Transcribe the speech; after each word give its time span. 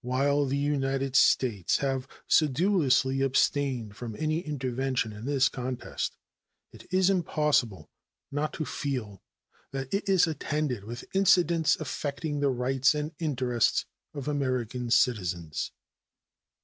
While 0.00 0.46
the 0.46 0.56
United 0.58 1.14
States 1.14 1.76
have 1.76 2.08
sedulously 2.26 3.20
abstained 3.22 3.94
from 3.96 4.16
any 4.18 4.40
intervention 4.40 5.12
in 5.12 5.24
this 5.24 5.48
contest, 5.48 6.16
it 6.72 6.92
is 6.92 7.08
impossible 7.08 7.88
not 8.32 8.52
to 8.54 8.64
feel 8.64 9.22
that 9.70 9.94
it 9.94 10.08
is 10.08 10.26
attended 10.26 10.82
with 10.82 11.04
incidents 11.14 11.76
affecting 11.76 12.40
the 12.40 12.50
rights 12.50 12.92
and 12.92 13.14
interests 13.20 13.86
of 14.14 14.26
American 14.26 14.90
citizens. 14.90 15.70